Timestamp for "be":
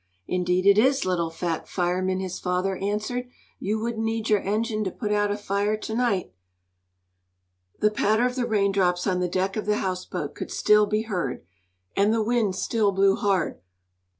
10.87-11.03